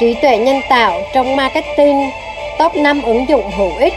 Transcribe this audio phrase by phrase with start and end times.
[0.00, 2.10] trí tuệ nhân tạo trong marketing
[2.58, 3.94] top 5 ứng dụng hữu ích.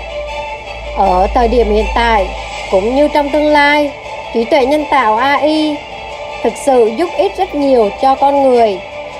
[0.97, 2.27] Ở thời điểm hiện tại
[2.71, 3.91] cũng như trong tương lai,
[4.33, 5.75] trí tuệ nhân tạo AI
[6.43, 8.79] thực sự giúp ích rất nhiều cho con người,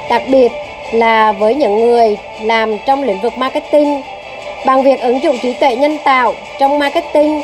[0.10, 0.52] đặc biệt
[0.92, 4.02] là với những người làm trong lĩnh vực marketing.
[4.66, 7.42] Bằng việc ứng dụng trí tuệ nhân tạo trong marketing,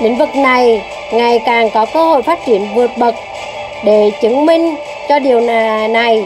[0.00, 0.82] lĩnh vực này
[1.12, 3.14] ngày càng có cơ hội phát triển vượt bậc.
[3.84, 4.74] Để chứng minh
[5.08, 5.40] cho điều
[5.90, 6.24] này,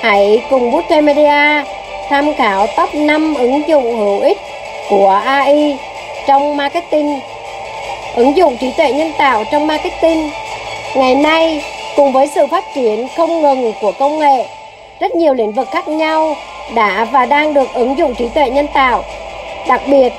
[0.00, 1.64] hãy cùng Booster Media
[2.08, 4.38] tham khảo top 5 ứng dụng hữu ích
[4.88, 5.76] của AI
[6.26, 7.20] trong marketing.
[8.14, 10.30] Ứng dụng trí tuệ nhân tạo trong marketing
[10.94, 11.64] ngày nay
[11.96, 14.44] cùng với sự phát triển không ngừng của công nghệ,
[15.00, 16.36] rất nhiều lĩnh vực khác nhau
[16.74, 19.04] đã và đang được ứng dụng trí tuệ nhân tạo.
[19.68, 20.12] Đặc biệt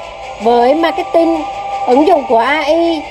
[0.44, 1.44] với marketing,
[1.88, 3.02] ứng dụng của AI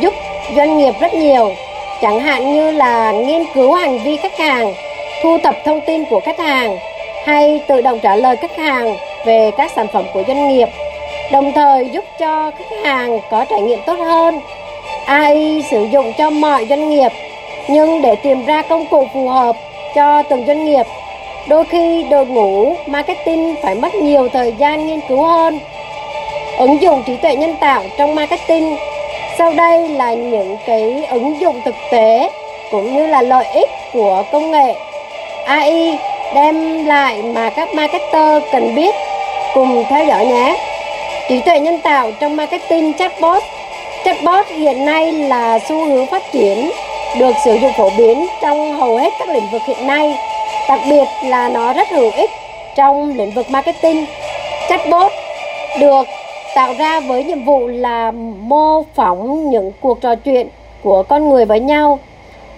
[0.00, 0.14] giúp
[0.56, 1.52] doanh nghiệp rất nhiều,
[2.00, 4.74] chẳng hạn như là nghiên cứu hành vi khách hàng,
[5.22, 6.78] thu thập thông tin của khách hàng
[7.24, 10.68] hay tự động trả lời khách hàng về các sản phẩm của doanh nghiệp,
[11.32, 14.40] đồng thời giúp cho khách hàng có trải nghiệm tốt hơn.
[15.06, 17.12] AI sử dụng cho mọi doanh nghiệp,
[17.68, 19.56] nhưng để tìm ra công cụ phù hợp
[19.94, 20.86] cho từng doanh nghiệp,
[21.48, 25.58] đôi khi đội ngũ marketing phải mất nhiều thời gian nghiên cứu hơn.
[26.58, 28.76] Ứng dụng trí tuệ nhân tạo trong marketing
[29.38, 32.30] sau đây là những cái ứng dụng thực tế
[32.70, 34.74] cũng như là lợi ích của công nghệ
[35.46, 35.98] AI
[36.34, 38.94] đem lại mà các marketer cần biết.
[39.54, 40.56] Cùng theo dõi nhé.
[41.28, 43.42] Trí tuệ nhân tạo trong marketing chatbot.
[44.04, 46.70] Chatbot hiện nay là xu hướng phát triển,
[47.18, 50.18] được sử dụng phổ biến trong hầu hết các lĩnh vực hiện nay.
[50.68, 52.30] Đặc biệt là nó rất hữu ích
[52.76, 54.06] trong lĩnh vực marketing.
[54.68, 55.12] Chatbot
[55.80, 56.06] được
[56.54, 60.48] tạo ra với nhiệm vụ là mô phỏng những cuộc trò chuyện
[60.82, 61.98] của con người với nhau.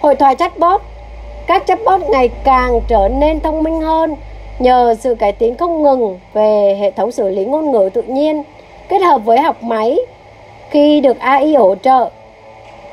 [0.01, 0.81] Hội thoại chatbot
[1.47, 4.15] các chatbot ngày càng trở nên thông minh hơn
[4.59, 8.43] nhờ sự cải tiến không ngừng về hệ thống xử lý ngôn ngữ tự nhiên
[8.89, 9.97] kết hợp với học máy
[10.69, 12.09] khi được AI hỗ trợ.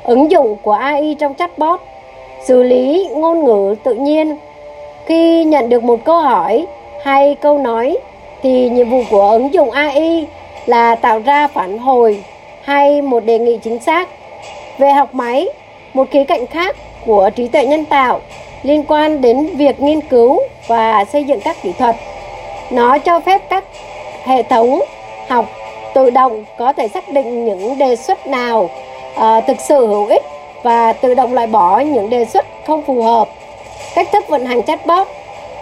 [0.02, 1.80] Ứng dụng của AI trong chatbot
[2.44, 4.36] xử lý ngôn ngữ tự nhiên
[5.06, 6.66] khi nhận được một câu hỏi
[7.04, 7.96] hay câu nói
[8.42, 10.26] thì nhiệm vụ của ứng dụng AI
[10.66, 12.24] là tạo ra phản hồi
[12.64, 14.08] hay một đề nghị chính xác.
[14.78, 15.48] Về học máy,
[15.94, 16.76] một khía cạnh khác
[17.06, 18.20] của trí tuệ nhân tạo
[18.62, 21.96] liên quan đến việc nghiên cứu và xây dựng các kỹ thuật.
[22.70, 23.64] Nó cho phép các
[24.24, 24.80] hệ thống
[25.28, 25.46] học
[25.94, 28.70] tự động có thể xác định những đề xuất nào
[29.14, 30.22] uh, thực sự hữu ích
[30.62, 33.28] và tự động loại bỏ những đề xuất không phù hợp.
[33.94, 35.08] Cách thức vận hành chatbot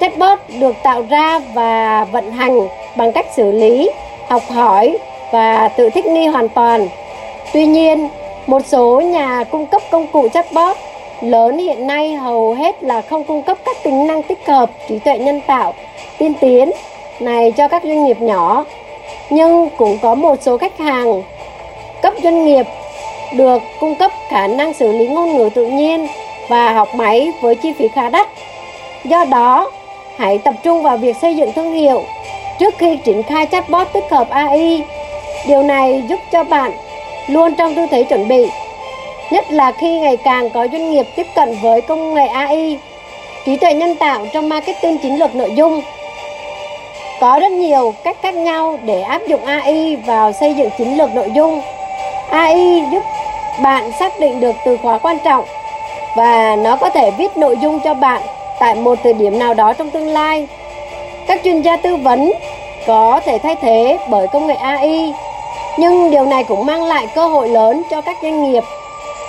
[0.00, 3.90] Chatbot được tạo ra và vận hành bằng cách xử lý,
[4.28, 4.98] học hỏi
[5.32, 6.88] và tự thích nghi hoàn toàn.
[7.52, 8.08] Tuy nhiên,
[8.46, 10.76] một số nhà cung cấp công cụ chatbot
[11.22, 14.98] lớn hiện nay hầu hết là không cung cấp các tính năng tích hợp trí
[14.98, 15.74] tuệ nhân tạo
[16.18, 16.70] tiên tiến
[17.20, 18.64] này cho các doanh nghiệp nhỏ
[19.30, 21.22] nhưng cũng có một số khách hàng
[22.02, 22.66] cấp doanh nghiệp
[23.32, 26.06] được cung cấp khả năng xử lý ngôn ngữ tự nhiên
[26.48, 28.28] và học máy với chi phí khá đắt.
[29.04, 29.70] Do đó,
[30.16, 32.02] hãy tập trung vào việc xây dựng thương hiệu
[32.58, 34.82] trước khi triển khai chatbot tích hợp AI.
[35.46, 36.72] Điều này giúp cho bạn
[37.26, 38.48] luôn trong tư thế chuẩn bị
[39.32, 42.78] nhất là khi ngày càng có doanh nghiệp tiếp cận với công nghệ AI,
[43.44, 45.80] trí tuệ nhân tạo trong marketing chiến lược nội dung.
[47.20, 51.14] Có rất nhiều cách khác nhau để áp dụng AI vào xây dựng chiến lược
[51.14, 51.60] nội dung.
[52.30, 53.02] AI giúp
[53.62, 55.44] bạn xác định được từ khóa quan trọng
[56.16, 58.22] và nó có thể viết nội dung cho bạn
[58.58, 60.46] tại một thời điểm nào đó trong tương lai.
[61.26, 62.32] Các chuyên gia tư vấn
[62.86, 65.12] có thể thay thế bởi công nghệ AI,
[65.78, 68.64] nhưng điều này cũng mang lại cơ hội lớn cho các doanh nghiệp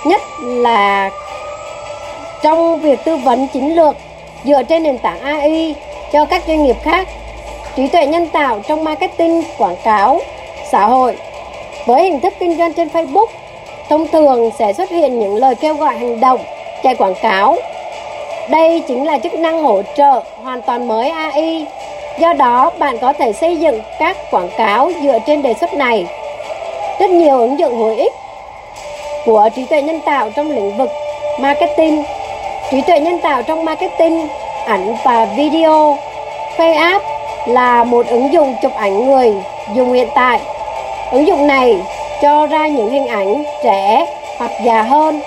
[0.06, 1.10] nhất là
[2.42, 3.96] trong việc tư vấn chiến lược
[4.44, 5.74] dựa trên nền tảng AI
[6.12, 7.08] cho các doanh nghiệp khác,
[7.76, 10.20] trí tuệ nhân tạo trong marketing, quảng cáo,
[10.70, 11.16] xã hội.
[11.86, 13.26] Với hình thức kinh doanh trên Facebook,
[13.88, 16.40] thông thường sẽ xuất hiện những lời kêu gọi hành động,
[16.82, 17.56] chạy quảng cáo.
[18.50, 21.66] Đây chính là chức năng hỗ trợ hoàn toàn mới AI.
[22.18, 26.06] Do đó, bạn có thể xây dựng các quảng cáo dựa trên đề xuất này.
[26.98, 28.12] Rất nhiều ứng dụng hữu ích
[29.26, 30.90] của trí tuệ nhân tạo trong lĩnh vực
[31.40, 32.04] marketing,
[32.70, 34.28] trí tuệ nhân tạo trong marketing,
[34.66, 35.96] ảnh và video.
[36.56, 37.00] FaceApp
[37.46, 39.34] là một ứng dụng chụp ảnh người
[39.74, 40.40] dùng hiện tại.
[41.10, 41.82] Ứng dụng này
[42.22, 44.06] cho ra những hình ảnh trẻ
[44.38, 45.20] hoặc già hơn.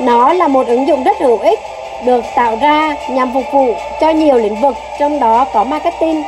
[0.00, 1.60] Nó là một ứng dụng rất hữu ích
[2.04, 6.22] được tạo ra nhằm phục vụ cho nhiều lĩnh vực trong đó có marketing.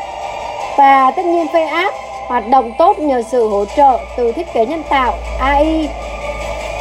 [0.77, 1.91] Và tất nhiên FaceApp
[2.27, 5.89] hoạt động tốt nhờ sự hỗ trợ từ thiết kế nhân tạo AI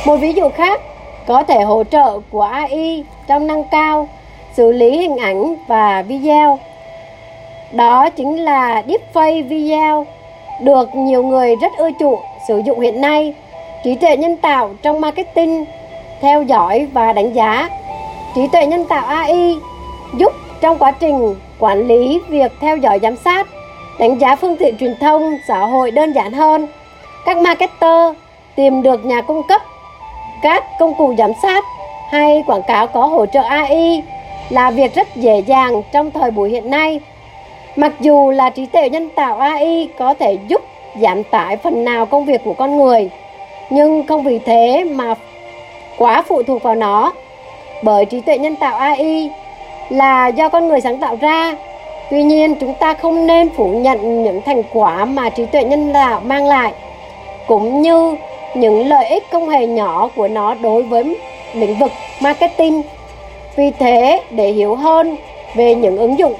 [0.05, 0.81] một ví dụ khác
[1.27, 4.07] có thể hỗ trợ của AI trong nâng cao
[4.53, 6.59] xử lý hình ảnh và video.
[7.71, 10.05] Đó chính là deepfake video
[10.61, 13.33] được nhiều người rất ưa chuộng sử dụng hiện nay.
[13.83, 15.65] Trí tuệ nhân tạo trong marketing
[16.21, 17.69] theo dõi và đánh giá.
[18.35, 19.55] Trí tuệ nhân tạo AI
[20.17, 23.47] giúp trong quá trình quản lý việc theo dõi giám sát,
[23.99, 26.67] đánh giá phương tiện truyền thông xã hội đơn giản hơn.
[27.25, 28.15] Các marketer
[28.55, 29.61] tìm được nhà cung cấp
[30.41, 31.63] các công cụ giám sát
[32.09, 34.03] hay quảng cáo có hỗ trợ AI
[34.49, 36.99] là việc rất dễ dàng trong thời buổi hiện nay.
[37.75, 40.61] Mặc dù là trí tuệ nhân tạo AI có thể giúp
[40.99, 43.09] giảm tải phần nào công việc của con người,
[43.69, 45.15] nhưng không vì thế mà
[45.97, 47.13] quá phụ thuộc vào nó.
[47.83, 49.29] Bởi trí tuệ nhân tạo AI
[49.89, 51.55] là do con người sáng tạo ra.
[52.09, 55.93] Tuy nhiên, chúng ta không nên phủ nhận những thành quả mà trí tuệ nhân
[55.93, 56.73] tạo mang lại,
[57.47, 58.15] cũng như
[58.53, 61.15] những lợi ích không hề nhỏ của nó đối với
[61.53, 62.81] lĩnh vực marketing.
[63.55, 65.17] Vì thế, để hiểu hơn
[65.55, 66.33] về những ứng dụng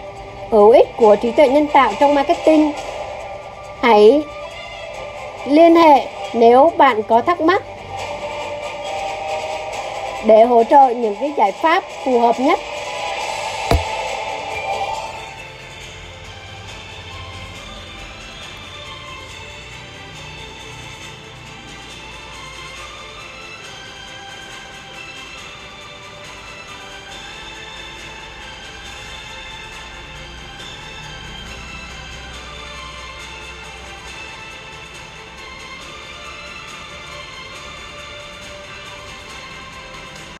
[0.50, 2.72] hữu ích của trí tuệ nhân tạo trong marketing,
[3.82, 4.22] hãy
[5.46, 7.64] liên hệ nếu bạn có thắc mắc
[10.26, 12.60] để hỗ trợ những cái giải pháp phù hợp nhất